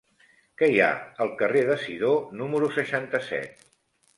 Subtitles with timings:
[0.61, 0.87] Què hi ha
[1.25, 2.11] al carrer de Sidó
[2.41, 3.67] número seixanta-set?